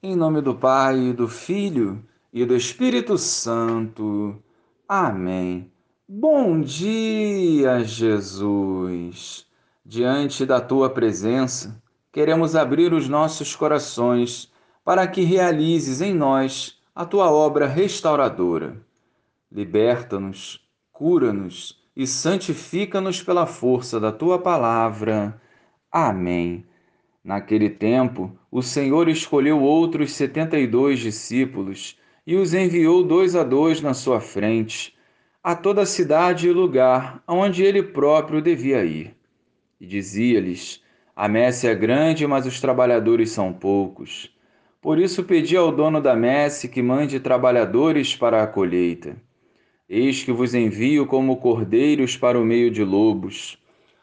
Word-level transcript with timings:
Em 0.00 0.14
nome 0.14 0.40
do 0.40 0.54
Pai, 0.54 1.12
do 1.12 1.26
Filho 1.26 2.00
e 2.32 2.46
do 2.46 2.54
Espírito 2.54 3.18
Santo. 3.18 4.40
Amém. 4.88 5.72
Bom 6.08 6.60
dia, 6.60 7.82
Jesus. 7.82 9.44
Diante 9.84 10.46
da 10.46 10.60
tua 10.60 10.88
presença, 10.88 11.82
queremos 12.12 12.54
abrir 12.54 12.92
os 12.92 13.08
nossos 13.08 13.56
corações 13.56 14.52
para 14.84 15.04
que 15.08 15.22
realizes 15.22 16.00
em 16.00 16.14
nós 16.14 16.78
a 16.94 17.04
tua 17.04 17.32
obra 17.32 17.66
restauradora. 17.66 18.80
Liberta-nos, 19.50 20.64
cura-nos 20.92 21.76
e 21.96 22.06
santifica-nos 22.06 23.20
pela 23.20 23.46
força 23.46 23.98
da 23.98 24.12
tua 24.12 24.38
palavra. 24.38 25.40
Amém. 25.90 26.67
Naquele 27.28 27.68
tempo, 27.68 28.32
o 28.50 28.62
Senhor 28.62 29.06
escolheu 29.06 29.60
outros 29.60 30.12
setenta 30.12 30.58
e 30.58 30.66
dois 30.66 30.98
discípulos 30.98 31.98
e 32.26 32.34
os 32.36 32.54
enviou 32.54 33.04
dois 33.04 33.36
a 33.36 33.44
dois 33.44 33.82
na 33.82 33.92
sua 33.92 34.18
frente, 34.18 34.96
a 35.44 35.54
toda 35.54 35.82
a 35.82 35.86
cidade 35.86 36.48
e 36.48 36.52
lugar 36.52 37.22
aonde 37.26 37.62
ele 37.62 37.82
próprio 37.82 38.40
devia 38.40 38.82
ir. 38.82 39.14
E 39.78 39.86
dizia-lhes: 39.86 40.82
A 41.14 41.28
messe 41.28 41.66
é 41.66 41.74
grande, 41.74 42.26
mas 42.26 42.46
os 42.46 42.62
trabalhadores 42.62 43.30
são 43.30 43.52
poucos. 43.52 44.34
Por 44.80 44.98
isso 44.98 45.22
pedi 45.22 45.54
ao 45.54 45.70
dono 45.70 46.00
da 46.00 46.16
messe 46.16 46.66
que 46.66 46.80
mande 46.80 47.20
trabalhadores 47.20 48.16
para 48.16 48.42
a 48.42 48.46
colheita. 48.46 49.18
Eis 49.86 50.24
que 50.24 50.32
vos 50.32 50.54
envio 50.54 51.04
como 51.04 51.36
cordeiros 51.36 52.16
para 52.16 52.40
o 52.40 52.44
meio 52.44 52.70
de 52.70 52.82
lobos. 52.82 53.58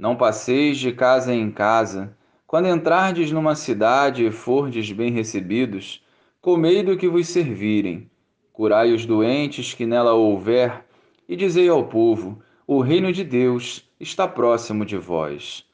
Não 0.00 0.16
passeis 0.16 0.78
de 0.78 0.92
casa 0.92 1.34
em 1.34 1.50
casa. 1.50 2.16
Quando 2.46 2.68
entrardes 2.68 3.30
numa 3.30 3.54
cidade 3.54 4.24
e 4.24 4.30
fordes 4.30 4.90
bem 4.90 5.12
recebidos, 5.12 6.02
comei 6.40 6.82
do 6.82 6.96
que 6.96 7.06
vos 7.06 7.28
servirem. 7.28 8.10
Curai 8.50 8.94
os 8.94 9.04
doentes 9.04 9.74
que 9.74 9.84
nela 9.84 10.14
houver, 10.14 10.86
e 11.28 11.36
dizei 11.36 11.68
ao 11.68 11.84
povo: 11.84 12.40
o 12.66 12.80
reino 12.80 13.12
de 13.12 13.22
Deus 13.22 13.84
está 14.00 14.26
próximo 14.26 14.86
de 14.86 14.96
vós. 14.96 15.66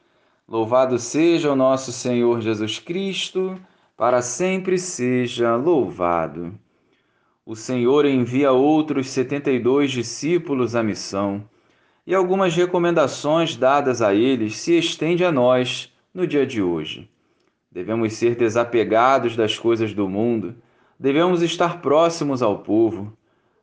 Louvado 0.48 0.98
seja 0.98 1.52
o 1.52 1.56
nosso 1.56 1.92
Senhor 1.92 2.40
Jesus 2.40 2.80
Cristo, 2.80 3.56
para 3.96 4.20
sempre 4.22 4.76
seja 4.76 5.54
louvado. 5.54 6.52
O 7.46 7.54
Senhor 7.54 8.04
envia 8.04 8.50
outros 8.50 9.08
setenta 9.08 9.52
e 9.52 9.60
dois 9.60 9.92
discípulos 9.92 10.74
à 10.74 10.82
missão 10.82 11.48
e 12.06 12.14
algumas 12.14 12.54
recomendações 12.54 13.56
dadas 13.56 14.00
a 14.00 14.14
eles 14.14 14.56
se 14.56 14.78
estende 14.78 15.24
a 15.24 15.32
nós 15.32 15.92
no 16.14 16.26
dia 16.26 16.46
de 16.46 16.62
hoje. 16.62 17.10
Devemos 17.70 18.14
ser 18.14 18.36
desapegados 18.36 19.34
das 19.36 19.58
coisas 19.58 19.92
do 19.92 20.08
mundo, 20.08 20.54
devemos 20.98 21.42
estar 21.42 21.80
próximos 21.82 22.42
ao 22.42 22.60
povo, 22.60 23.12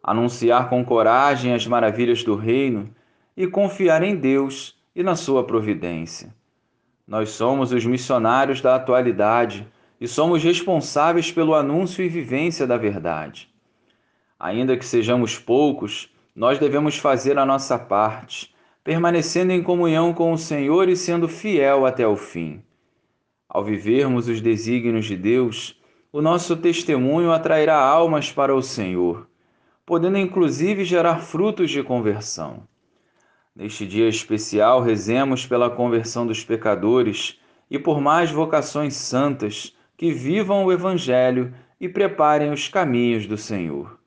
anunciar 0.03 0.69
com 0.69 0.83
coragem 0.83 1.53
as 1.53 1.66
maravilhas 1.66 2.23
do 2.23 2.35
reino 2.35 2.94
e 3.35 3.47
confiar 3.47 4.03
em 4.03 4.16
Deus 4.16 4.78
e 4.94 5.01
na 5.01 5.16
sua 5.16 5.44
providência. 5.46 6.35
Nós 7.07 7.29
somos 7.29 7.72
os 7.72 7.85
missionários 7.85 8.62
da 8.62 8.75
atualidade 8.75 9.67
e 10.00 10.07
somos 10.07 10.44
responsáveis 10.44 11.31
pelo 11.31 11.56
anúncio 11.56 12.03
e 12.03 12.09
vivência 12.09 12.67
da 12.67 12.78
verdade. 12.78 13.50
Ainda 14.38 14.75
que 14.75 14.85
sejamos 14.85 15.40
poucos, 15.40 16.12
nós 16.35 16.57
devemos 16.57 16.97
fazer 16.97 17.38
a 17.38 17.45
nossa 17.45 17.77
parte, 17.77 18.53
permanecendo 18.83 19.51
em 19.51 19.61
comunhão 19.61 20.13
com 20.13 20.31
o 20.31 20.38
Senhor 20.38 20.89
e 20.89 20.95
sendo 20.95 21.27
fiel 21.27 21.85
até 21.85 22.07
o 22.07 22.16
fim. 22.16 22.63
Ao 23.47 23.63
vivermos 23.63 24.27
os 24.27 24.41
desígnios 24.41 25.05
de 25.05 25.16
Deus, 25.16 25.79
o 26.11 26.22
nosso 26.22 26.57
testemunho 26.57 27.31
atrairá 27.31 27.77
almas 27.77 28.31
para 28.31 28.55
o 28.55 28.61
Senhor, 28.61 29.27
podendo 29.85 30.17
inclusive 30.17 30.83
gerar 30.83 31.19
frutos 31.19 31.69
de 31.69 31.83
conversão. 31.83 32.67
Neste 33.55 33.85
dia 33.85 34.07
especial, 34.07 34.81
rezemos 34.81 35.45
pela 35.45 35.69
conversão 35.69 36.25
dos 36.25 36.43
pecadores 36.43 37.39
e 37.69 37.77
por 37.77 38.01
mais 38.01 38.31
vocações 38.31 38.95
santas 38.95 39.75
que 39.95 40.11
vivam 40.11 40.66
o 40.66 40.72
Evangelho 40.72 41.53
e 41.79 41.88
preparem 41.88 42.51
os 42.51 42.67
caminhos 42.67 43.27
do 43.27 43.38
Senhor. 43.38 43.99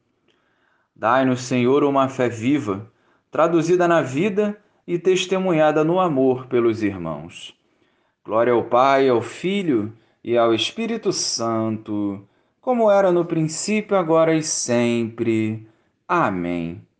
Dai-nos, 0.98 1.42
Senhor, 1.42 1.84
uma 1.84 2.08
fé 2.08 2.26
viva, 2.26 2.90
traduzida 3.30 3.86
na 3.86 4.00
vida 4.00 4.56
e 4.86 4.98
testemunhada 4.98 5.84
no 5.84 6.00
amor 6.00 6.46
pelos 6.46 6.82
irmãos. 6.82 7.54
Glória 8.24 8.54
ao 8.54 8.64
Pai, 8.64 9.06
ao 9.10 9.20
Filho 9.20 9.92
e 10.24 10.38
ao 10.38 10.54
Espírito 10.54 11.12
Santo, 11.12 12.26
como 12.62 12.90
era 12.90 13.12
no 13.12 13.26
princípio, 13.26 13.94
agora 13.94 14.34
e 14.34 14.42
sempre. 14.42 15.68
Amém. 16.08 16.85